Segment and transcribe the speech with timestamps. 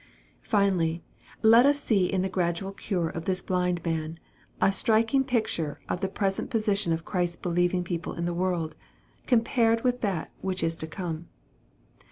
[0.41, 1.03] Finally,
[1.43, 4.03] let us see in the gradual cure of this blind MARK, CHAP.
[4.03, 4.19] VIII.
[4.57, 8.33] 163 man, a striking picture of the present position of Christ's believing people in the
[8.33, 8.75] world,
[9.27, 11.27] compared with that which is to come.